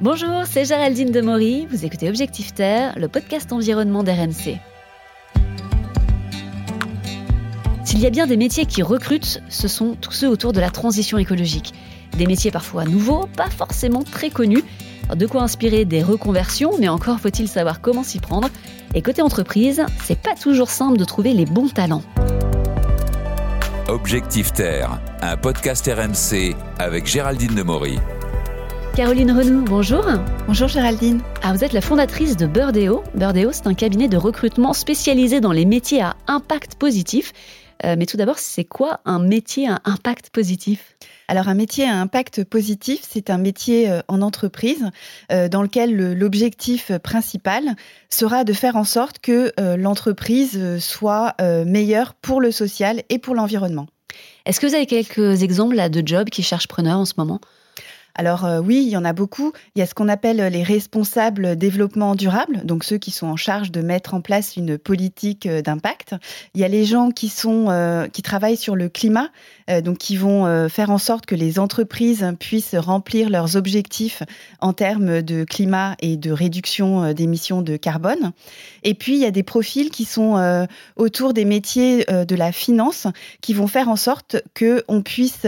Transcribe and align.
Bonjour, 0.00 0.44
c'est 0.48 0.64
Géraldine 0.64 1.10
Demory. 1.10 1.66
Vous 1.66 1.84
écoutez 1.84 2.08
Objectif 2.08 2.54
Terre, 2.54 2.96
le 2.96 3.08
podcast 3.08 3.52
environnement 3.52 4.04
d'RMC. 4.04 4.60
S'il 7.82 7.98
y 7.98 8.06
a 8.06 8.10
bien 8.10 8.28
des 8.28 8.36
métiers 8.36 8.64
qui 8.64 8.84
recrutent, 8.84 9.42
ce 9.48 9.66
sont 9.66 9.96
tous 10.00 10.12
ceux 10.12 10.28
autour 10.28 10.52
de 10.52 10.60
la 10.60 10.70
transition 10.70 11.18
écologique. 11.18 11.74
Des 12.16 12.28
métiers 12.28 12.52
parfois 12.52 12.84
nouveaux, 12.84 13.26
pas 13.36 13.50
forcément 13.50 14.04
très 14.04 14.30
connus. 14.30 14.62
De 15.16 15.26
quoi 15.26 15.42
inspirer 15.42 15.84
des 15.84 16.04
reconversions, 16.04 16.78
mais 16.78 16.88
encore 16.88 17.18
faut-il 17.18 17.48
savoir 17.48 17.80
comment 17.80 18.04
s'y 18.04 18.20
prendre. 18.20 18.50
Et 18.94 19.02
côté 19.02 19.20
entreprise, 19.20 19.84
c'est 20.04 20.20
pas 20.20 20.36
toujours 20.36 20.70
simple 20.70 20.96
de 20.96 21.04
trouver 21.04 21.32
les 21.32 21.44
bons 21.44 21.70
talents. 21.70 22.04
Objectif 23.88 24.52
Terre, 24.52 25.00
un 25.22 25.36
podcast 25.36 25.90
RMC 25.92 26.54
avec 26.78 27.06
Géraldine 27.06 27.56
Demory. 27.56 27.98
Caroline 28.98 29.30
Renou, 29.30 29.64
bonjour. 29.64 30.04
Bonjour 30.48 30.66
Géraldine. 30.66 31.20
Ah, 31.44 31.52
vous 31.52 31.62
êtes 31.62 31.72
la 31.72 31.80
fondatrice 31.80 32.36
de 32.36 32.48
Birdeo. 32.48 33.04
Birdeo, 33.14 33.52
c'est 33.52 33.68
un 33.68 33.74
cabinet 33.74 34.08
de 34.08 34.16
recrutement 34.16 34.72
spécialisé 34.72 35.40
dans 35.40 35.52
les 35.52 35.66
métiers 35.66 36.02
à 36.02 36.16
impact 36.26 36.74
positif. 36.74 37.32
Euh, 37.84 37.94
mais 37.96 38.06
tout 38.06 38.16
d'abord, 38.16 38.40
c'est 38.40 38.64
quoi 38.64 38.98
un 39.04 39.20
métier 39.20 39.68
à 39.68 39.78
impact 39.84 40.30
positif? 40.30 40.96
Alors 41.28 41.46
un 41.46 41.54
métier 41.54 41.84
à 41.84 41.94
impact 41.94 42.42
positif, 42.42 42.98
c'est 43.08 43.30
un 43.30 43.38
métier 43.38 43.88
euh, 43.88 44.00
en 44.08 44.20
entreprise 44.20 44.90
euh, 45.30 45.48
dans 45.48 45.62
lequel 45.62 45.94
l'objectif 46.14 46.90
principal 46.98 47.76
sera 48.10 48.42
de 48.42 48.52
faire 48.52 48.74
en 48.74 48.82
sorte 48.82 49.20
que 49.20 49.52
l'entreprise 49.76 50.80
soit 50.80 51.36
meilleure 51.40 52.14
pour 52.14 52.40
le 52.40 52.50
social 52.50 53.04
et 53.10 53.20
pour 53.20 53.36
l'environnement. 53.36 53.86
Est-ce 54.44 54.58
que 54.58 54.66
vous 54.66 54.74
avez 54.74 54.86
quelques 54.86 55.44
exemples 55.44 55.76
là, 55.76 55.88
de 55.88 56.02
jobs 56.04 56.30
qui 56.30 56.42
cherchent 56.42 56.66
preneurs 56.66 56.98
en 56.98 57.04
ce 57.04 57.14
moment? 57.16 57.40
Alors 58.18 58.44
euh, 58.44 58.58
oui, 58.60 58.82
il 58.84 58.88
y 58.88 58.96
en 58.96 59.04
a 59.04 59.12
beaucoup. 59.12 59.52
Il 59.76 59.78
y 59.78 59.82
a 59.82 59.86
ce 59.86 59.94
qu'on 59.94 60.08
appelle 60.08 60.38
les 60.38 60.64
responsables 60.64 61.54
développement 61.54 62.16
durable, 62.16 62.62
donc 62.64 62.82
ceux 62.82 62.98
qui 62.98 63.12
sont 63.12 63.28
en 63.28 63.36
charge 63.36 63.70
de 63.70 63.80
mettre 63.80 64.12
en 64.12 64.20
place 64.20 64.56
une 64.56 64.76
politique 64.76 65.46
euh, 65.46 65.62
d'impact. 65.62 66.16
Il 66.54 66.60
y 66.60 66.64
a 66.64 66.68
les 66.68 66.84
gens 66.84 67.12
qui 67.12 67.28
sont 67.28 67.66
euh, 67.68 68.08
qui 68.08 68.22
travaillent 68.22 68.56
sur 68.56 68.74
le 68.74 68.88
climat, 68.88 69.28
donc 69.84 69.98
qui 69.98 70.16
vont 70.16 70.68
faire 70.70 70.88
en 70.88 70.96
sorte 70.96 71.26
que 71.26 71.34
les 71.34 71.58
entreprises 71.58 72.26
puissent 72.40 72.74
remplir 72.74 73.28
leurs 73.28 73.54
objectifs 73.54 74.22
en 74.60 74.72
termes 74.72 75.20
de 75.20 75.44
climat 75.44 75.94
et 76.00 76.16
de 76.16 76.32
réduction 76.32 77.12
d'émissions 77.12 77.60
de 77.60 77.76
carbone. 77.76 78.32
Et 78.82 78.94
puis 78.94 79.12
il 79.12 79.20
y 79.20 79.26
a 79.26 79.30
des 79.30 79.42
profils 79.42 79.90
qui 79.90 80.06
sont 80.06 80.66
autour 80.96 81.34
des 81.34 81.44
métiers 81.44 82.06
de 82.08 82.34
la 82.34 82.50
finance 82.50 83.06
qui 83.42 83.52
vont 83.52 83.66
faire 83.66 83.90
en 83.90 83.96
sorte 83.96 84.36
que 84.54 84.82
on 84.88 85.02
puisse 85.02 85.46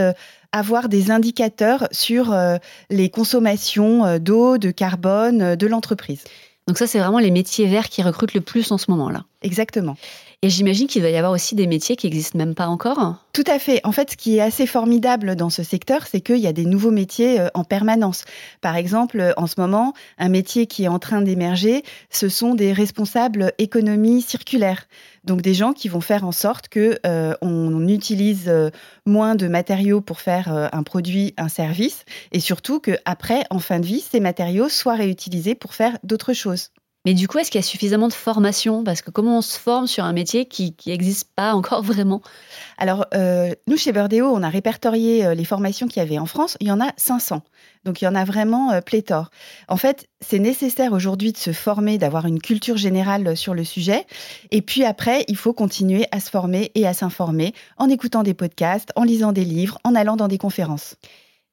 avoir 0.53 0.89
des 0.89 1.11
indicateurs 1.11 1.89
sur 1.93 2.33
euh, 2.33 2.57
les 2.91 3.11
consommations 3.11 4.05
euh, 4.05 4.19
d'eau, 4.19 4.59
de 4.59 4.71
carbone 4.71 5.43
euh, 5.43 5.57
de 5.57 5.67
l'entreprise. 5.67 6.25
Donc 6.67 6.79
ça, 6.79 6.87
c'est 6.87 6.99
vraiment 6.99 7.19
les 7.19 7.31
métiers 7.31 7.67
verts 7.67 7.89
qui 7.89 8.03
recrutent 8.03 8.35
le 8.35 8.41
plus 8.41 8.71
en 8.73 8.79
ce 8.79 8.91
moment-là. 8.91 9.25
Exactement. 9.43 9.97
Et 10.43 10.49
j'imagine 10.49 10.87
qu'il 10.87 11.03
va 11.03 11.11
y 11.11 11.17
avoir 11.19 11.33
aussi 11.33 11.55
des 11.55 11.67
métiers 11.67 11.97
qui 11.97 12.07
n'existent 12.07 12.39
même 12.39 12.55
pas 12.55 12.67
encore. 12.67 13.17
Tout 13.35 13.45
à 13.47 13.59
fait. 13.59 13.83
En 13.85 13.93
fait, 13.93 14.13
ce 14.13 14.17
qui 14.17 14.39
est 14.39 14.41
assez 14.41 14.67
formidable 14.67 15.37
dans 15.37 15.51
ce 15.51 15.63
secteur, 15.63 16.07
c'est 16.07 16.23
qu'il 16.23 16.39
y 16.39 16.47
a 16.47 16.55
des 16.55 16.65
nouveaux 16.65 16.91
métiers 16.91 17.39
euh, 17.39 17.49
en 17.53 17.63
permanence. 17.63 18.25
Par 18.63 18.77
exemple, 18.77 19.35
en 19.37 19.47
ce 19.47 19.61
moment, 19.61 19.93
un 20.17 20.31
métier 20.31 20.67
qui 20.67 20.85
est 20.85 20.89
en 20.89 20.99
train 20.99 21.21
d'émerger, 21.21 21.83
ce 22.09 22.31
sont 22.31 22.55
des 22.55 22.73
responsables 22.73 23.53
économie 23.59 24.23
circulaire. 24.23 24.89
Donc 25.25 25.43
des 25.43 25.53
gens 25.53 25.75
qui 25.75 25.89
vont 25.91 26.01
faire 26.01 26.25
en 26.25 26.33
sorte 26.33 26.69
que 26.69 26.99
euh, 27.05 27.35
on 27.43 27.87
utilise 27.87 28.49
euh, 28.49 28.71
moins 29.05 29.35
de 29.35 29.47
matériaux 29.47 30.01
pour 30.01 30.21
faire 30.21 30.71
un 30.73 30.83
produit, 30.83 31.35
un 31.37 31.51
service, 31.51 32.07
et 32.33 32.41
surtout 32.41 32.81
que 32.81 32.93
après, 33.05 33.45
en 33.51 33.59
fin 33.59 33.79
de 33.79 33.85
vie, 33.85 34.01
ces 34.01 34.21
matériaux 34.21 34.71
soient 34.71 34.95
réutilisés 34.95 35.55
pour 35.55 35.75
faire 35.75 35.99
d'autres 36.03 36.33
choses. 36.33 36.71
Mais 37.07 37.15
du 37.15 37.29
coup, 37.29 37.39
est-ce 37.39 37.51
qu'il 37.51 37.59
y 37.59 37.65
a 37.65 37.67
suffisamment 37.67 38.09
de 38.09 38.13
formation? 38.13 38.85
Parce 38.85 39.01
que 39.01 39.11
comment 39.11 39.39
on 39.39 39.43
se 39.43 39.59
forme 39.59 39.87
sur 39.87 40.05
un 40.05 40.13
métier 40.13 40.45
qui 40.45 40.75
n'existe 40.87 41.31
pas 41.35 41.55
encore 41.55 41.83
vraiment? 41.83 42.21
Alors, 42.77 43.07
euh, 43.15 43.55
nous, 43.67 43.79
chez 43.79 43.93
Burdeo, 43.93 44.27
on 44.27 44.43
a 44.43 44.51
répertorié 44.51 45.25
euh, 45.25 45.35
les 45.35 45.47
formations 45.47 45.89
qu'il 45.89 46.03
y 46.03 46.05
avait 46.05 46.19
en 46.19 46.27
France. 46.27 46.59
Il 46.61 46.69
y 46.69 46.73
en 46.73 46.81
a 46.81 46.93
500. 46.99 47.43
Donc, 47.85 48.03
il 48.03 48.05
y 48.05 48.09
en 48.09 48.15
a 48.15 48.25
vraiment 48.25 48.71
euh, 48.73 48.83
pléthore. 48.83 49.31
En 49.69 49.79
fait, 49.79 50.09
c'est 50.21 50.39
nécessaire 50.39 50.93
aujourd'hui 50.93 51.33
de 51.33 51.39
se 51.39 51.53
former, 51.53 51.97
d'avoir 51.97 52.27
une 52.27 52.41
culture 52.41 52.77
générale 52.77 53.35
sur 53.35 53.55
le 53.55 53.65
sujet. 53.65 54.07
Et 54.51 54.61
puis 54.61 54.85
après, 54.85 55.25
il 55.29 55.37
faut 55.37 55.55
continuer 55.55 56.07
à 56.11 56.21
se 56.21 56.29
former 56.29 56.71
et 56.75 56.87
à 56.87 56.93
s'informer 56.93 57.55
en 57.79 57.89
écoutant 57.89 58.23
des 58.23 58.35
podcasts, 58.35 58.91
en 58.95 59.05
lisant 59.05 59.33
des 59.33 59.47
livres, 59.47 59.79
en 59.85 59.95
allant 59.95 60.17
dans 60.17 60.29
des 60.29 60.39
conférences. 60.39 60.97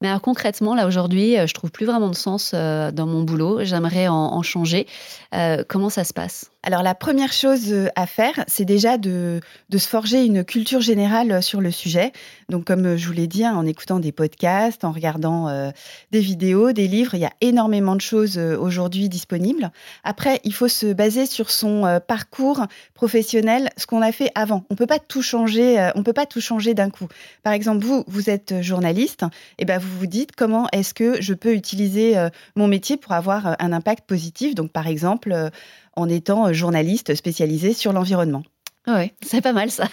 Mais 0.02 0.10
alors 0.10 0.22
concrètement, 0.22 0.76
là 0.76 0.86
aujourd'hui, 0.86 1.38
euh, 1.38 1.48
je 1.48 1.56
trouve 1.56 1.72
plus 1.72 1.88
vraiment 1.88 2.10
de 2.10 2.16
sens 2.16 2.52
euh, 2.54 2.92
dans 2.92 3.08
mon 3.08 3.24
boulot. 3.24 3.64
J'aimerais 3.64 4.08
en, 4.08 4.44
changer. 4.44 4.86
Euh, 5.34 5.64
comment 5.68 5.90
ça 5.90 6.04
se 6.04 6.14
passe? 6.14 6.52
Alors 6.62 6.84
la 6.84 6.94
première 6.94 7.34
chose 7.34 7.74
à 7.96 8.06
faire, 8.06 8.44
c'est 8.48 8.66
déjà 8.66 8.98
de, 8.98 9.40
se 9.72 9.88
forger 9.88 10.24
une 10.26 10.44
culture 10.44 10.82
générale 10.82 11.42
sur 11.42 11.62
le 11.62 11.72
sujet. 11.72 12.12
Donc 12.50 12.66
comme 12.66 12.98
je 12.98 13.08
vous 13.08 13.14
l'ai 13.14 13.26
dit, 13.26 13.46
hein, 13.46 13.56
en 13.56 13.66
écoutant 13.66 14.00
des 14.00 14.12
podcasts, 14.12 14.84
en 14.84 14.92
regardant 14.92 15.72
des 16.12 16.20
vidéos, 16.20 16.74
des 16.74 16.90
livres, 16.90 17.16
il 17.16 17.22
y 17.22 17.26
a 17.26 17.32
énormément 17.40 17.96
de 17.96 18.02
choses 18.02 18.38
aujourd'hui 18.38 19.08
disponibles. 19.08 19.72
Après, 20.04 20.42
il 20.44 20.54
faut 20.54 20.68
se 20.68 20.92
baser 20.92 21.26
sur 21.26 21.52
son 21.52 22.02
parcours 22.06 22.66
professionnel, 22.94 23.70
ce 23.78 23.88
qu'on 23.88 24.02
a 24.02 24.12
fait 24.12 24.32
avant. 24.36 24.66
On 24.70 24.76
peut 24.76 24.88
pas 24.88 25.00
tout 25.00 25.22
changer. 25.22 25.90
on 25.96 26.04
peut 26.04 26.12
pas 26.12 26.26
tout 26.26 26.42
changer 26.42 26.74
d'un 26.74 26.90
coup. 26.90 27.08
Par 27.44 27.54
exemple, 27.54 27.86
vous, 27.86 28.04
vous 28.08 28.30
êtes 28.30 28.62
journaliste, 28.62 29.24
et 29.58 29.64
ben 29.64 29.80
vous 29.80 29.87
vous 29.88 30.00
vous 30.00 30.08
dites 30.08 30.36
comment 30.36 30.68
est-ce 30.72 30.94
que 30.94 31.22
je 31.22 31.34
peux 31.34 31.54
utiliser 31.54 32.18
euh, 32.18 32.30
mon 32.56 32.68
métier 32.68 32.98
pour 32.98 33.14
avoir 33.14 33.48
euh, 33.48 33.54
un 33.60 33.72
impact 33.72 34.06
positif? 34.08 34.54
Donc, 34.56 34.72
par 34.72 34.88
exemple, 34.88 35.32
euh, 35.32 35.50
en 35.96 36.10
étant 36.10 36.54
journaliste 36.54 37.16
spécialisé 37.16 37.74
sur 37.74 37.94
l'environnement. 37.94 38.44
Oui, 38.88 39.12
c'est 39.22 39.42
pas 39.42 39.54
mal 39.54 39.70
ça. 39.70 39.90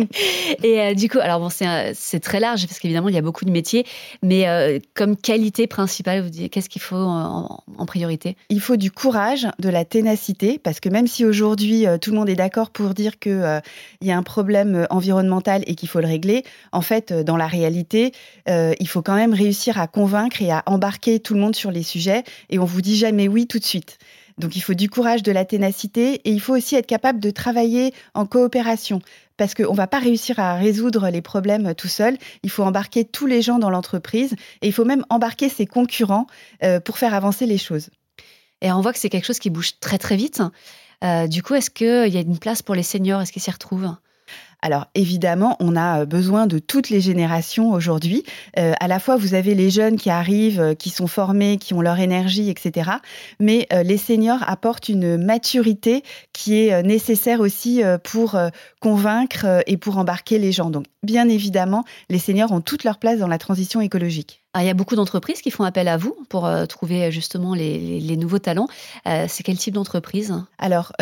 et 0.62 0.80
euh, 0.80 0.94
du 0.94 1.08
coup, 1.08 1.18
alors 1.20 1.38
bon, 1.38 1.48
c'est 1.50 2.20
très 2.20 2.40
large 2.40 2.66
parce 2.66 2.78
qu'évidemment, 2.78 3.08
il 3.08 3.14
y 3.14 3.18
a 3.18 3.22
beaucoup 3.22 3.44
de 3.44 3.50
métiers, 3.50 3.84
mais 4.22 4.48
euh, 4.48 4.78
comme 4.94 5.16
qualité 5.16 5.66
principale, 5.66 6.22
vous 6.22 6.30
dites, 6.30 6.50
qu'est-ce 6.50 6.70
qu'il 6.70 6.80
faut 6.80 6.96
en, 6.96 7.62
priorité? 7.86 8.36
Il 8.48 8.60
faut 8.60 8.76
du 8.76 8.90
courage, 8.90 9.46
de 9.58 9.68
la 9.68 9.84
ténacité, 9.84 10.58
parce 10.58 10.80
que 10.80 10.88
même 10.88 11.06
si 11.06 11.26
aujourd'hui, 11.26 11.86
euh, 11.86 11.98
tout 11.98 12.10
le 12.10 12.16
monde 12.16 12.30
est 12.30 12.36
d'accord 12.36 12.70
pour 12.70 12.94
dire 12.94 13.18
qu'il 13.18 13.62
il 14.00 14.08
y 14.08 14.12
a 14.12 14.16
un 14.16 14.22
problème 14.22 14.86
environnemental 14.88 15.62
et 15.66 15.74
qu'il 15.74 15.88
faut 15.88 16.00
le 16.00 16.06
régler, 16.06 16.44
en 16.70 16.80
fait, 16.80 17.12
dans 17.12 17.36
la 17.36 17.46
réalité, 17.46 18.12
il 18.46 18.88
faut 18.88 19.02
quand 19.02 19.14
même 19.14 19.34
réussir 19.34 19.78
à 19.78 19.86
convaincre 19.86 20.40
et 20.40 20.50
à 20.50 20.62
embarquer 20.66 21.20
tout 21.20 21.34
le 21.34 21.40
monde 21.40 21.54
sur 21.54 21.70
les 21.70 21.82
sujets, 21.82 22.24
et 22.50 22.58
on 22.58 22.64
vous 22.64 22.80
dit 22.80 22.96
jamais 22.96 23.28
oui 23.28 23.46
tout 23.46 23.58
de 23.58 23.64
suite. 23.64 23.98
Donc 24.38 24.56
il 24.56 24.60
faut 24.60 24.74
du 24.74 24.88
courage, 24.88 25.22
de 25.22 25.32
la 25.32 25.44
ténacité 25.44 26.14
et 26.24 26.30
il 26.30 26.40
faut 26.40 26.56
aussi 26.56 26.76
être 26.76 26.86
capable 26.86 27.20
de 27.20 27.30
travailler 27.30 27.92
en 28.14 28.26
coopération 28.26 29.00
parce 29.36 29.54
qu'on 29.54 29.72
ne 29.72 29.76
va 29.76 29.86
pas 29.86 29.98
réussir 29.98 30.38
à 30.38 30.54
résoudre 30.54 31.08
les 31.08 31.22
problèmes 31.22 31.74
tout 31.74 31.88
seul. 31.88 32.16
Il 32.42 32.50
faut 32.50 32.62
embarquer 32.62 33.04
tous 33.04 33.26
les 33.26 33.42
gens 33.42 33.58
dans 33.58 33.70
l'entreprise 33.70 34.34
et 34.60 34.68
il 34.68 34.72
faut 34.72 34.84
même 34.84 35.04
embarquer 35.10 35.48
ses 35.48 35.66
concurrents 35.66 36.26
euh, 36.62 36.80
pour 36.80 36.98
faire 36.98 37.14
avancer 37.14 37.46
les 37.46 37.58
choses. 37.58 37.90
Et 38.60 38.70
on 38.70 38.80
voit 38.80 38.92
que 38.92 38.98
c'est 38.98 39.10
quelque 39.10 39.26
chose 39.26 39.38
qui 39.38 39.50
bouge 39.50 39.80
très 39.80 39.98
très 39.98 40.16
vite. 40.16 40.42
Euh, 41.02 41.26
du 41.26 41.42
coup, 41.42 41.54
est-ce 41.54 41.70
qu'il 41.70 42.12
y 42.12 42.16
a 42.16 42.20
une 42.20 42.38
place 42.38 42.62
pour 42.62 42.74
les 42.74 42.84
seniors? 42.84 43.20
Est-ce 43.20 43.32
qu'ils 43.32 43.42
s'y 43.42 43.50
retrouvent? 43.50 43.90
Alors 44.62 44.86
évidemment, 44.94 45.56
on 45.58 45.74
a 45.76 46.02
euh, 46.02 46.06
besoin 46.06 46.46
de 46.46 46.60
toutes 46.60 46.88
les 46.88 47.00
générations 47.00 47.72
aujourd'hui. 47.72 48.22
Euh, 48.58 48.72
à 48.78 48.86
la 48.86 49.00
fois, 49.00 49.16
vous 49.16 49.34
avez 49.34 49.54
les 49.54 49.70
jeunes 49.70 49.96
qui 49.96 50.08
arrivent, 50.08 50.60
euh, 50.60 50.74
qui 50.74 50.90
sont 50.90 51.08
formés, 51.08 51.58
qui 51.58 51.74
ont 51.74 51.80
leur 51.80 51.98
énergie, 51.98 52.48
etc. 52.48 52.90
Mais 53.40 53.66
les 53.84 53.96
seniors 53.96 54.48
apportent 54.48 54.88
une 54.88 55.16
maturité 55.16 56.04
qui 56.32 56.66
est 56.66 56.82
nécessaire 56.84 57.40
aussi 57.40 57.82
pour 58.04 58.38
convaincre 58.80 59.62
et 59.66 59.76
pour 59.76 59.98
embarquer 59.98 60.38
les 60.38 60.52
gens. 60.52 60.70
Donc 60.70 60.84
bien 61.02 61.28
évidemment, 61.28 61.84
les 62.08 62.18
seniors 62.18 62.52
ont 62.52 62.60
toute 62.60 62.84
leur 62.84 62.98
place 62.98 63.18
dans 63.18 63.26
la 63.26 63.38
transition 63.38 63.80
écologique. 63.80 64.44
il 64.56 64.64
y 64.64 64.70
a 64.70 64.74
beaucoup 64.74 64.94
d'entreprises 64.94 65.42
qui 65.42 65.50
font 65.50 65.64
appel 65.64 65.88
à 65.88 65.96
vous 65.96 66.16
pour 66.28 66.48
trouver 66.68 67.10
justement 67.10 67.54
les, 67.54 68.16
nouveaux 68.16 68.38
talents. 68.38 68.68
c'est 69.04 69.42
quel 69.42 69.58
type 69.58 69.74
d'entreprise? 69.74 70.34
Alors, 70.58 70.92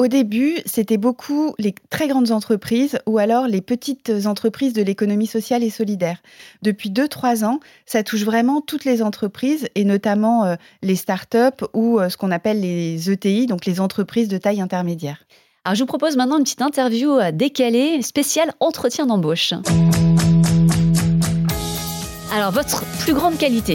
au 0.00 0.08
début, 0.08 0.56
c'était 0.64 0.96
beaucoup 0.96 1.54
les 1.58 1.74
très 1.90 2.08
grandes 2.08 2.30
entreprises 2.30 2.98
ou 3.04 3.18
alors 3.18 3.46
les 3.46 3.60
petites 3.60 4.10
entreprises 4.24 4.72
de 4.72 4.80
l'économie 4.80 5.26
sociale 5.26 5.62
et 5.62 5.68
solidaire. 5.68 6.22
Depuis 6.62 6.88
2-3 6.88 7.44
ans, 7.44 7.60
ça 7.84 8.02
touche 8.02 8.22
vraiment 8.22 8.62
toutes 8.62 8.86
les 8.86 9.02
entreprises 9.02 9.68
et 9.74 9.84
notamment 9.84 10.46
euh, 10.46 10.54
les 10.80 10.96
start-up 10.96 11.62
ou 11.74 12.00
euh, 12.00 12.08
ce 12.08 12.16
qu'on 12.16 12.30
appelle 12.30 12.62
les 12.62 13.10
ETI, 13.10 13.44
donc 13.44 13.66
les 13.66 13.78
entreprises 13.78 14.28
de 14.28 14.38
taille 14.38 14.62
intermédiaire. 14.62 15.18
Alors 15.66 15.74
je 15.74 15.82
vous 15.82 15.86
propose 15.86 16.16
maintenant 16.16 16.38
une 16.38 16.44
petite 16.44 16.62
interview 16.62 17.18
euh, 17.18 17.30
décalée, 17.30 18.00
spéciale 18.00 18.54
entretien 18.58 19.04
d'embauche. 19.04 19.52
Alors 22.34 22.52
votre 22.52 22.86
plus 23.00 23.12
grande 23.12 23.36
qualité? 23.36 23.74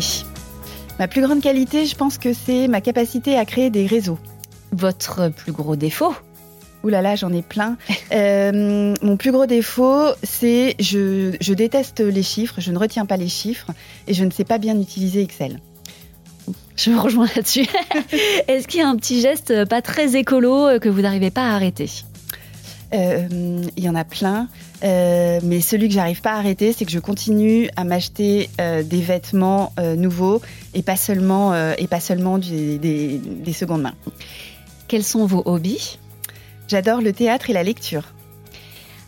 Ma 0.97 1.07
plus 1.07 1.21
grande 1.21 1.41
qualité, 1.41 1.85
je 1.85 1.95
pense 1.95 2.17
que 2.17 2.33
c'est 2.33 2.67
ma 2.67 2.81
capacité 2.81 3.37
à 3.37 3.45
créer 3.45 3.69
des 3.69 3.85
réseaux. 3.85 4.17
Votre 4.75 5.29
plus 5.29 5.53
gros 5.53 5.77
défaut 5.77 6.13
Ouh 6.83 6.89
là 6.89 7.01
là, 7.01 7.15
j'en 7.15 7.31
ai 7.31 7.41
plein. 7.41 7.77
Euh, 8.11 8.93
mon 9.01 9.17
plus 9.17 9.31
gros 9.31 9.47
défaut, 9.47 10.09
c'est 10.21 10.75
je, 10.79 11.35
je 11.41 11.53
déteste 11.53 11.99
les 11.99 12.21
chiffres, 12.21 12.55
je 12.59 12.71
ne 12.71 12.77
retiens 12.77 13.05
pas 13.05 13.17
les 13.17 13.27
chiffres 13.27 13.71
et 14.07 14.13
je 14.13 14.23
ne 14.23 14.29
sais 14.29 14.43
pas 14.43 14.57
bien 14.59 14.79
utiliser 14.79 15.21
Excel. 15.21 15.59
Je 16.77 16.91
me 16.91 16.99
rejoins 16.99 17.27
là-dessus. 17.35 17.65
Est-ce 18.47 18.67
qu'il 18.67 18.79
y 18.79 18.83
a 18.83 18.87
un 18.87 18.95
petit 18.95 19.21
geste 19.21 19.65
pas 19.65 19.81
très 19.81 20.15
écolo 20.15 20.79
que 20.79 20.87
vous 20.87 21.01
n'arrivez 21.01 21.31
pas 21.31 21.49
à 21.49 21.55
arrêter? 21.55 21.89
Il 22.93 23.83
y 23.83 23.89
en 23.89 23.95
a 23.95 24.05
plein. 24.05 24.47
mais 24.81 25.61
celui 25.61 25.89
que 25.89 25.93
j'arrive 25.93 26.21
pas 26.21 26.33
à 26.33 26.37
arrêter, 26.37 26.71
c'est 26.71 26.85
que 26.85 26.91
je 26.91 26.99
continue 26.99 27.69
à 27.75 27.83
m'acheter 27.83 28.49
des 28.59 29.01
vêtements 29.01 29.73
nouveaux 29.97 30.41
et 30.73 30.83
pas 30.83 30.95
seulement, 30.95 31.53
et 31.75 31.87
pas 31.87 31.99
seulement 31.99 32.37
des, 32.37 32.77
des 32.77 33.53
secondes 33.53 33.81
mains. 33.81 33.95
Quels 34.87 35.03
sont 35.03 35.25
vos 35.25 35.41
hobbies? 35.45 35.97
J'adore 36.67 37.01
le 37.01 37.13
théâtre 37.13 37.49
et 37.49 37.53
la 37.53 37.63
lecture. 37.63 38.13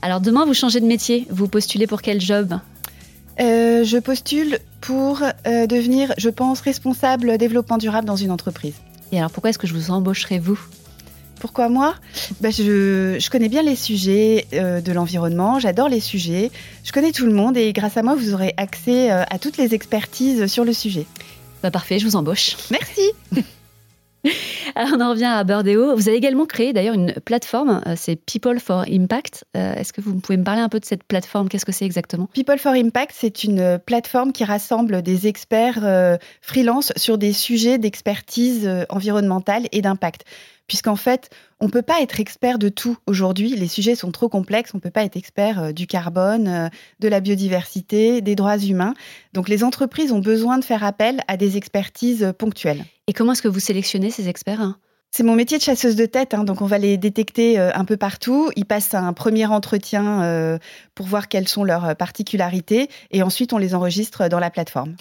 Alors 0.01 0.21
demain, 0.21 0.45
vous 0.45 0.53
changez 0.53 0.79
de 0.79 0.85
métier. 0.85 1.27
Vous 1.29 1.47
postulez 1.47 1.87
pour 1.87 2.01
quel 2.01 2.21
job? 2.21 2.59
Euh, 3.39 3.83
Je 3.83 3.97
postule 3.97 4.59
pour 4.81 5.21
euh, 5.21 5.67
devenir, 5.67 6.13
je 6.17 6.29
pense, 6.29 6.61
responsable 6.61 7.37
développement 7.37 7.77
durable 7.77 8.07
dans 8.07 8.15
une 8.15 8.31
entreprise. 8.31 8.75
Et 9.11 9.17
alors 9.17 9.31
pourquoi 9.31 9.49
est-ce 9.51 9.59
que 9.59 9.67
je 9.67 9.73
vous 9.73 9.91
embaucherai 9.91 10.39
vous? 10.39 10.59
Pourquoi 11.39 11.69
moi? 11.69 11.93
Bah, 12.41 12.49
je, 12.49 13.29
connais 13.29 13.49
bien 13.49 13.61
les 13.61 13.75
sujets 13.75 14.47
euh, 14.53 14.81
de 14.81 14.91
l'environnement, 14.91 15.59
j'adore 15.59 15.87
les 15.87 15.99
sujets, 15.99 16.51
je 16.83 16.91
connais 16.91 17.11
tout 17.11 17.27
le 17.27 17.33
monde 17.33 17.57
et 17.57 17.73
grâce 17.73 17.95
à 17.95 18.01
moi, 18.01 18.15
vous 18.15 18.33
aurez 18.33 18.55
accès 18.57 19.11
à 19.11 19.37
toutes 19.37 19.57
les 19.57 19.75
expertises 19.75 20.47
sur 20.47 20.65
le 20.65 20.73
sujet. 20.73 21.05
Bah, 21.61 21.69
parfait, 21.69 21.99
je 21.99 22.05
vous 22.05 22.15
embauche. 22.15 22.57
Merci. 22.71 23.11
On 24.93 25.01
en 25.01 25.09
revient 25.11 25.25
à 25.25 25.43
Burdeo. 25.43 25.95
Vous 25.95 26.07
avez 26.07 26.17
également 26.17 26.45
créé 26.45 26.71
d'ailleurs 26.71 26.93
une 26.93 27.13
plateforme, 27.25 27.81
euh, 27.87 27.93
c'est 27.95 28.15
People 28.15 28.59
for 28.59 28.85
Impact. 28.87 29.45
Euh, 29.55 29.73
est-ce 29.73 29.91
que 29.91 30.01
vous 30.01 30.19
pouvez 30.19 30.37
me 30.37 30.43
parler 30.43 30.61
un 30.61 30.69
peu 30.69 30.79
de 30.79 30.85
cette 30.85 31.03
plateforme? 31.03 31.49
Qu'est-ce 31.49 31.65
que 31.65 31.71
c'est 31.71 31.85
exactement? 31.85 32.27
People 32.33 32.59
for 32.59 32.73
Impact, 32.73 33.11
c'est 33.13 33.43
une 33.43 33.79
plateforme 33.83 34.31
qui 34.31 34.43
rassemble 34.43 35.01
des 35.01 35.27
experts 35.27 35.79
euh, 35.83 36.17
freelance 36.41 36.93
sur 36.95 37.17
des 37.17 37.33
sujets 37.33 37.79
d'expertise 37.79 38.69
environnementale 38.89 39.67
et 39.71 39.81
d'impact 39.81 40.25
puisqu'en 40.67 40.95
fait, 40.95 41.29
on 41.59 41.65
ne 41.65 41.71
peut 41.71 41.81
pas 41.81 42.01
être 42.01 42.19
expert 42.19 42.59
de 42.59 42.69
tout 42.69 42.97
aujourd'hui. 43.07 43.55
Les 43.55 43.67
sujets 43.67 43.95
sont 43.95 44.11
trop 44.11 44.29
complexes. 44.29 44.71
On 44.73 44.77
ne 44.77 44.81
peut 44.81 44.91
pas 44.91 45.03
être 45.03 45.17
expert 45.17 45.61
euh, 45.61 45.71
du 45.71 45.87
carbone, 45.87 46.47
euh, 46.47 46.69
de 46.99 47.07
la 47.07 47.19
biodiversité, 47.19 48.21
des 48.21 48.35
droits 48.35 48.57
humains. 48.57 48.93
Donc 49.33 49.49
les 49.49 49.63
entreprises 49.63 50.11
ont 50.11 50.19
besoin 50.19 50.57
de 50.57 50.63
faire 50.63 50.83
appel 50.83 51.21
à 51.27 51.37
des 51.37 51.57
expertises 51.57 52.23
euh, 52.23 52.33
ponctuelles. 52.33 52.85
Et 53.07 53.13
comment 53.13 53.31
est-ce 53.31 53.41
que 53.41 53.47
vous 53.47 53.59
sélectionnez 53.59 54.11
ces 54.11 54.27
experts 54.29 54.61
hein? 54.61 54.77
C'est 55.09 55.23
mon 55.23 55.35
métier 55.35 55.57
de 55.57 55.63
chasseuse 55.63 55.95
de 55.95 56.05
tête, 56.05 56.33
hein, 56.33 56.43
donc 56.43 56.61
on 56.61 56.65
va 56.65 56.77
les 56.77 56.97
détecter 56.97 57.57
un 57.57 57.85
peu 57.85 57.95
partout. 57.95 58.51
Ils 58.57 58.65
passent 58.65 58.93
un 58.93 59.13
premier 59.13 59.45
entretien 59.45 60.59
pour 60.95 61.05
voir 61.05 61.29
quelles 61.29 61.47
sont 61.47 61.63
leurs 61.63 61.95
particularités 61.95 62.89
et 63.11 63.23
ensuite 63.23 63.53
on 63.53 63.57
les 63.57 63.73
enregistre 63.73 64.27
dans 64.27 64.39
la 64.39 64.49
plateforme. 64.49 64.97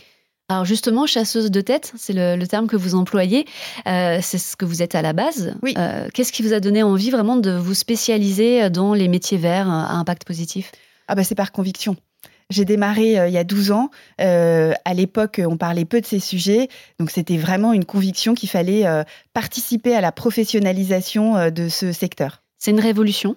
Alors 0.48 0.64
justement, 0.64 1.06
chasseuse 1.06 1.50
de 1.50 1.60
tête, 1.60 1.92
c'est 1.96 2.12
le, 2.12 2.44
terme 2.46 2.68
que 2.68 2.76
vous 2.76 2.94
employez. 2.94 3.46
Euh, 3.88 4.20
c'est 4.22 4.38
ce 4.38 4.56
que 4.56 4.64
vous 4.64 4.80
êtes 4.80 4.94
à 4.94 5.02
la 5.02 5.12
base. 5.12 5.56
Oui. 5.62 5.74
Euh, 5.76 6.08
qu'est-ce 6.14 6.30
qui 6.30 6.42
vous 6.42 6.52
a 6.52 6.60
donné 6.60 6.84
envie 6.84 7.10
vraiment 7.10 7.36
de 7.36 7.50
vous 7.50 7.74
spécialiser 7.74 8.70
dans 8.70 8.94
les 8.94 9.08
métiers 9.08 9.38
verts 9.38 9.68
à 9.68 9.94
impact 9.94 10.24
positif? 10.24 10.70
Ah 11.08 11.16
bah 11.16 11.24
c'est 11.24 11.34
par 11.34 11.50
conviction. 11.50 11.96
J'ai 12.48 12.64
démarré 12.64 13.18
euh, 13.18 13.26
il 13.26 13.34
y 13.34 13.38
a 13.38 13.44
12 13.44 13.72
ans. 13.72 13.90
à 14.18 14.94
l'époque, 14.94 15.40
on 15.44 15.56
parlait 15.56 15.84
peu 15.84 16.00
de 16.00 16.06
ces 16.06 16.20
sujets. 16.20 16.68
Donc, 17.00 17.10
c'était 17.10 17.38
vraiment 17.38 17.72
une 17.72 17.84
conviction 17.84 18.34
qu'il 18.34 18.48
fallait 18.48 18.84
participer 19.32 19.96
à 19.96 20.00
la 20.00 20.12
professionnalisation 20.12 21.50
de 21.50 21.68
ce 21.68 21.90
secteur. 21.90 22.42
C'est 22.58 22.70
une 22.70 22.80
révolution? 22.80 23.36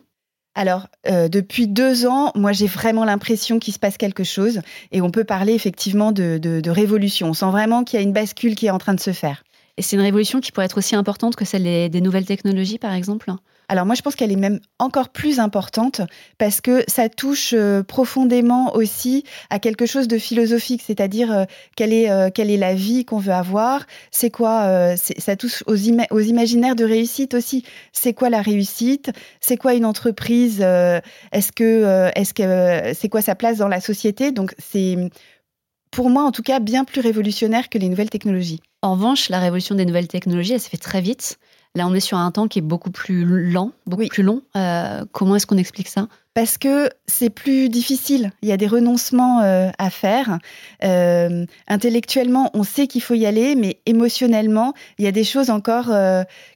Alors, 0.56 0.88
euh, 1.07 1.30
depuis 1.30 1.68
deux 1.68 2.06
ans, 2.06 2.31
moi, 2.36 2.51
j'ai 2.51 2.68
vraiment 2.68 3.06
l'impression 3.06 3.60
qu'il 3.60 3.74
se 3.74 3.80
passe 3.80 3.98
quelque 3.98 4.24
chose 4.24 4.62
et 4.92 5.01
on 5.01 5.12
peut 5.12 5.24
parler 5.24 5.54
effectivement 5.54 6.12
de, 6.12 6.69
révolution. 6.69 7.30
On 7.30 7.34
sent 7.34 7.51
vraiment 7.51 7.84
qu'il 7.84 8.00
y 8.00 8.01
a 8.01 8.04
une 8.04 8.13
bascule 8.13 8.56
qui 8.56 8.66
est 8.66 8.72
en 8.72 8.78
train 8.78 8.94
de 8.94 9.00
se 9.00 9.13
faire. 9.13 9.44
Et 9.78 9.81
c'est 9.81 9.96
une 9.96 10.01
révolution 10.01 10.42
qui 10.42 10.51
pourrait 10.51 10.66
être 10.66 10.78
aussi 10.78 10.96
importante 10.96 11.36
que 11.36 11.46
celle 11.46 11.90
des 11.90 12.01
nouvelles 12.01 12.25
technologies, 12.25 12.80
par 12.80 12.94
exemple? 12.94 13.31
Alors 13.69 13.86
moi, 13.86 13.94
je 13.94 14.01
pense 14.01 14.16
qu'elle 14.16 14.31
est 14.31 14.36
même 14.36 14.60
encore 14.80 15.10
plus 15.10 15.39
importante 15.39 16.01
parce 16.39 16.60
que 16.60 16.83
ça 16.88 17.07
touche 17.07 17.54
euh, 17.54 17.83
profondément 17.83 18.75
aussi 18.75 19.24
à 19.51 19.60
quelque 19.60 19.86
chose 19.86 20.07
de 20.07 20.18
philosophique, 20.18 20.81
c'est-à-dire 20.86 21.31
euh, 21.31 21.44
quelle, 21.75 21.94
est, 21.94 22.10
euh, 22.10 22.31
quelle 22.33 22.50
est 22.50 22.57
la 22.57 22.74
vie 22.74 23.06
qu'on 23.06 23.19
veut 23.19 23.31
avoir, 23.31 23.86
c'est 24.10 24.31
quoi, 24.31 24.95
ça 24.98 25.36
touche 25.36 25.63
aux, 25.68 25.75
imaginaires 25.75 26.75
de 26.75 26.83
réussite 26.83 27.36
aussi. 27.36 27.63
C'est 27.94 28.13
quoi 28.13 28.31
la 28.31 28.42
réussite? 28.42 29.12
C'est 29.39 29.57
quoi 29.57 29.75
une 29.75 29.86
entreprise 29.86 30.62
Est-ce 30.62 31.51
que, 31.51 32.10
est-ce 32.16 32.94
c'est 32.95 33.10
quoi 33.10 33.21
sa 33.21 33.36
place 33.36 33.57
dans 33.57 33.68
la 33.68 33.81
société? 33.81 34.31
Donc 34.31 34.56
c'est 34.57 34.98
pour 35.92 36.10
moi 36.10 36.24
en 36.24 36.31
tout 36.31 36.44
cas 36.44 36.60
bien 36.60 36.86
plus 36.86 37.01
révolutionnaire 37.01 37.69
que 37.69 37.77
les 37.77 37.89
nouvelles 37.89 38.10
technologies. 38.10 38.62
En 38.81 38.94
revanche, 38.94 39.30
la 39.30 39.39
révolution 39.39 39.75
des 39.75 39.86
nouvelles 39.86 40.07
technologies, 40.07 40.54
elle 40.54 40.62
se 40.62 40.69
fait 40.69 40.77
très 40.77 41.01
vite. 41.01 41.38
Là, 41.75 41.88
on 41.88 41.94
est 41.94 42.00
sur 42.00 42.18
un 42.18 42.31
temps 42.31 42.48
qui 42.48 42.60
est 42.60 42.63
beaucoup 42.63 42.89
plus 42.89 43.51
lent, 43.51 43.71
beaucoup 43.86 44.07
plus 44.07 44.24
long. 44.24 44.42
Euh, 44.56 45.06
comment 45.12 45.36
est-ce 45.36 45.45
qu'on 45.45 45.57
explique 45.57 45.88
ça? 45.88 46.07
Parce 46.33 46.57
que 46.57 46.89
c'est 47.06 47.30
plus 47.30 47.69
difficile. 47.69 48.31
Il 48.42 48.50
y 48.50 48.51
a 48.51 48.57
des 48.57 48.66
renoncements 48.66 49.42
euh, 49.42 49.69
à 49.77 49.92
faire. 49.92 50.39
Euh, 50.83 51.45
intellectuellement, 51.68 52.50
on 52.56 52.63
sait 52.63 52.88
qu'il 52.88 53.04
faut 53.04 53.13
y 53.13 53.27
aller, 53.27 53.54
mais 53.54 53.80
émotionnellement, 53.86 54.74
il 54.98 55.06
y 55.06 55.07
a 55.07 55.12
des 55.12 55.24
choses 55.24 55.51
encore 55.51 55.92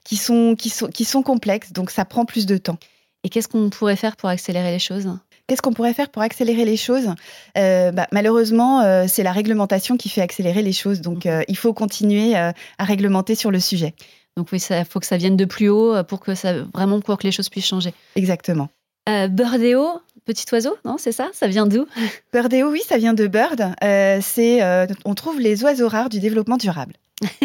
qui, 0.04 0.16
sont, 0.16 0.56
qui, 0.58 0.70
sont, 0.70 0.88
qui 0.88 1.06
sont 1.06 1.22
complexes. 1.22 1.74
Donc, 1.74 1.92
ça 1.92 2.06
prend 2.06 2.26
plus 2.26 2.48
de 2.48 2.58
temps. 2.58 2.78
Et 3.24 3.30
qu'est-ce 3.30 3.48
qu'on 3.48 3.70
pourrait 3.70 3.96
faire 3.96 4.16
pour 4.16 4.30
accélérer 4.30 4.72
les 4.72 4.80
choses? 4.80 5.08
Qu'est-ce 5.46 5.62
qu'on 5.62 5.74
pourrait 5.74 5.94
faire 5.94 6.10
pour 6.10 6.24
accélérer 6.24 6.66
les 6.66 6.78
choses? 6.78 7.14
Bah, 7.56 8.08
Malheureusement, 8.12 9.06
c'est 9.08 9.24
la 9.24 9.32
réglementation 9.32 9.96
qui 9.96 10.10
fait 10.10 10.22
accélérer 10.22 10.64
les 10.64 10.74
choses. 10.74 11.02
Donc, 11.02 11.26
mmh. 11.26 11.44
il 11.48 11.58
faut 11.58 11.74
continuer 11.74 12.36
à 12.36 12.54
réglementer 12.80 13.36
sur 13.36 13.52
le 13.52 13.60
sujet. 13.60 13.94
Donc 14.38 14.50
oui, 14.52 14.60
il 14.70 14.86
faut 14.86 15.00
que 15.00 15.06
ça 15.06 15.18
vienne 15.18 15.38
de 15.38 15.46
plus 15.46 15.70
haut 15.70 15.94
euh, 15.94 16.04
pour 16.04 16.20
que 16.20 16.34
ça 16.36 16.64
vraiment 16.74 17.00
pour 17.02 17.18
que 17.18 17.24
les 17.24 17.32
choses 17.32 17.50
puissent 17.50 17.68
changer. 17.68 17.94
Exactement. 18.16 18.70
Euh, 19.10 19.28
Birdeo, 19.28 20.02
petit 20.26 20.46
oiseau, 20.54 20.78
non 20.86 20.98
C'est 20.98 21.12
ça? 21.12 21.30
Ça 21.34 21.48
vient 21.48 21.68
d'où? 21.68 21.86
Birdeo, 22.32 22.72
oui, 22.72 22.82
ça 22.88 22.98
vient 22.98 23.14
de 23.14 23.28
Bird. 23.28 23.74
Euh, 23.84 24.20
c'est, 24.22 24.64
euh, 24.64 24.88
on 25.06 25.14
trouve 25.14 25.40
les 25.40 25.64
oiseaux 25.64 25.90
rares 25.90 26.10
du 26.10 26.20
développement 26.20 26.58
durable. 26.58 26.94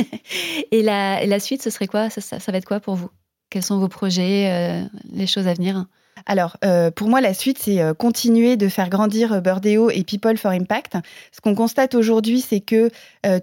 et, 0.70 0.82
la, 0.82 1.25
la, 1.26 1.40
suite, 1.40 1.62
ce 1.62 1.70
serait 1.70 1.88
quoi? 1.88 2.11
Ça, 2.11 2.20
ça, 2.20 2.52
va 2.52 2.58
être 2.58 2.64
quoi 2.64 2.81
pour 2.81 2.94
vous? 2.94 3.11
Quels 3.50 3.62
sont 3.62 3.79
vos 3.79 3.88
projets, 3.88 4.87
les 5.12 5.26
choses 5.26 5.49
à 5.49 5.55
venir? 5.55 5.87
Alors, 6.26 6.56
euh, 6.65 6.91
pour 6.91 7.09
moi, 7.09 7.20
la 7.20 7.35
suite, 7.35 7.59
c'est 7.59 7.81
euh, 7.81 7.94
continuer 7.94 8.56
de 8.56 8.69
faire 8.69 8.88
grandir 8.88 9.32
euh, 9.32 9.41
Burdeo 9.41 9.91
et 9.91 10.05
People 10.05 10.37
for 10.37 10.50
Impact. 10.50 10.97
Ce 11.32 11.41
qu'on 11.41 11.55
constate 11.55 11.94
aujourd'hui, 11.94 12.41
c'est 12.41 12.61
que 12.61 12.91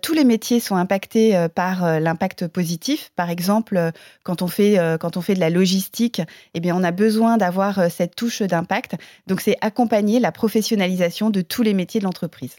tous 0.01 0.13
les 0.13 0.24
métiers 0.24 0.60
sont 0.60 0.75
impactés 0.75 1.48
par 1.54 2.00
l'impact 2.00 2.48
positif. 2.48 3.12
Par 3.15 3.29
exemple, 3.29 3.91
quand 4.24 4.41
on 4.41 4.48
fait 4.48 4.77
quand 5.00 5.17
on 5.17 5.22
fait 5.22 5.36
de 5.36 5.39
la 5.39 5.50
logistique, 5.50 6.22
eh 6.53 6.60
bien, 6.60 6.75
on 6.75 6.84
a 6.84 6.91
besoin 6.91 7.38
d'avoir 7.38 7.91
cette 7.91 8.15
touche 8.15 8.41
d'impact. 8.41 8.96
Donc, 9.27 9.41
c'est 9.41 9.58
accompagner 9.62 10.20
la 10.20 10.32
professionnalisation 10.32 11.29
de 11.29 11.41
tous 11.41 11.62
les 11.62 11.74
métiers 11.74 12.00
de 12.00 12.05
l'entreprise. 12.05 12.55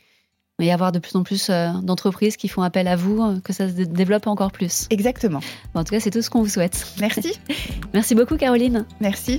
Y 0.61 0.71
avoir 0.71 0.93
de 0.93 0.99
plus 0.99 1.17
en 1.17 1.23
plus 1.23 1.51
d'entreprises 1.51 2.37
qui 2.37 2.49
font 2.49 2.63
appel 2.63 2.87
à 2.89 2.97
vous, 2.97 3.41
que 3.41 3.53
ça 3.53 3.69
se 3.69 3.75
développe 3.75 4.27
encore 4.27 4.53
plus. 4.53 4.87
Exactement. 4.91 5.41
en 5.75 5.85
tout 5.85 5.91
cas, 5.91 6.01
c'est 6.01 6.11
tout 6.11 6.23
ce 6.23 6.31
qu'on 6.31 6.43
vous 6.43 6.49
souhaite. 6.49 6.87
Merci. 7.01 7.39
Merci 7.95 8.15
beaucoup, 8.15 8.37
Caroline. 8.37 8.85
Merci. 9.01 9.39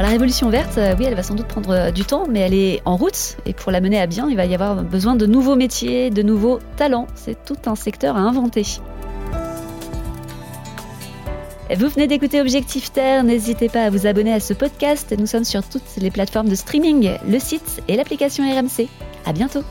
La 0.00 0.08
révolution 0.08 0.48
verte, 0.48 0.78
euh, 0.78 0.94
oui, 0.98 1.04
elle 1.04 1.14
va 1.14 1.22
sans 1.22 1.34
doute 1.34 1.46
prendre 1.46 1.70
euh, 1.70 1.90
du 1.90 2.04
temps, 2.04 2.24
mais 2.26 2.40
elle 2.40 2.54
est 2.54 2.80
en 2.86 2.96
route. 2.96 3.36
Et 3.44 3.52
pour 3.52 3.70
la 3.70 3.82
mener 3.82 4.00
à 4.00 4.06
bien, 4.06 4.30
il 4.30 4.36
va 4.36 4.46
y 4.46 4.54
avoir 4.54 4.82
besoin 4.82 5.14
de 5.14 5.26
nouveaux 5.26 5.56
métiers, 5.56 6.08
de 6.08 6.22
nouveaux 6.22 6.58
talents. 6.78 7.06
C'est 7.14 7.44
tout 7.44 7.58
un 7.66 7.74
secteur 7.74 8.16
à 8.16 8.20
inventer. 8.20 8.64
Vous 11.76 11.88
venez 11.88 12.06
d'écouter 12.06 12.40
Objectif 12.40 12.92
Terre, 12.92 13.22
n'hésitez 13.24 13.68
pas 13.68 13.84
à 13.84 13.90
vous 13.90 14.06
abonner 14.06 14.32
à 14.32 14.40
ce 14.40 14.54
podcast. 14.54 15.14
Nous 15.16 15.26
sommes 15.26 15.44
sur 15.44 15.62
toutes 15.62 15.96
les 15.98 16.10
plateformes 16.10 16.48
de 16.48 16.54
streaming, 16.54 17.10
le 17.28 17.38
site 17.38 17.82
et 17.86 17.96
l'application 17.96 18.42
RMC. 18.42 18.88
À 19.26 19.32
bientôt. 19.32 19.62